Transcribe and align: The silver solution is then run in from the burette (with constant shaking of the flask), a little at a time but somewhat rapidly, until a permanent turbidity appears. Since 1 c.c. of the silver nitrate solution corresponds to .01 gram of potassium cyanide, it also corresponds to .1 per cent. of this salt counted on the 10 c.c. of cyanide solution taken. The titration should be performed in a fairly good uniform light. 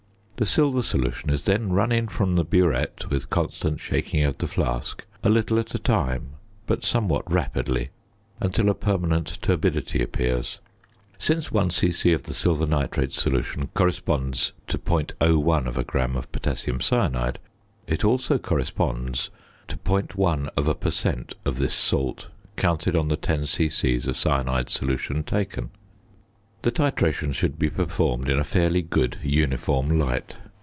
The 0.37 0.47
silver 0.47 0.81
solution 0.81 1.29
is 1.29 1.45
then 1.45 1.69
run 1.71 1.91
in 1.91 2.07
from 2.07 2.33
the 2.33 2.43
burette 2.43 3.07
(with 3.11 3.29
constant 3.29 3.79
shaking 3.79 4.23
of 4.23 4.39
the 4.39 4.47
flask), 4.47 5.05
a 5.23 5.29
little 5.29 5.59
at 5.59 5.75
a 5.75 5.77
time 5.77 6.29
but 6.65 6.83
somewhat 6.83 7.31
rapidly, 7.31 7.91
until 8.39 8.67
a 8.67 8.73
permanent 8.73 9.37
turbidity 9.43 10.01
appears. 10.01 10.57
Since 11.19 11.51
1 11.51 11.69
c.c. 11.69 12.11
of 12.11 12.23
the 12.23 12.33
silver 12.33 12.65
nitrate 12.65 13.13
solution 13.13 13.67
corresponds 13.75 14.53
to 14.65 14.79
.01 14.79 15.85
gram 15.85 16.15
of 16.15 16.31
potassium 16.31 16.81
cyanide, 16.81 17.37
it 17.85 18.03
also 18.03 18.39
corresponds 18.39 19.29
to 19.67 19.77
.1 19.77 20.79
per 20.79 20.89
cent. 20.89 21.35
of 21.45 21.59
this 21.59 21.75
salt 21.75 22.29
counted 22.55 22.95
on 22.95 23.09
the 23.09 23.15
10 23.15 23.45
c.c. 23.45 23.95
of 24.07 24.17
cyanide 24.17 24.71
solution 24.71 25.21
taken. 25.23 25.69
The 26.63 26.71
titration 26.71 27.33
should 27.33 27.57
be 27.57 27.71
performed 27.71 28.29
in 28.29 28.37
a 28.37 28.43
fairly 28.43 28.83
good 28.83 29.17
uniform 29.23 29.97
light. 29.97 30.37